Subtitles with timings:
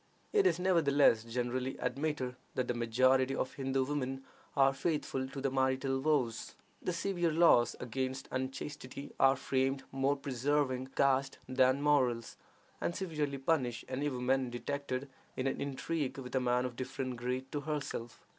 [0.33, 4.23] It is, nevertheless, generally admitted that the majority of Hindoo women
[4.57, 6.55] are faithful to their marital vows.
[6.81, 12.35] The severe laws against unchastity are framed more for preserving caste than morals,
[12.81, 17.51] and severely punish any woman detected in an intrigue with a man of different grade
[17.51, 18.25] to herself.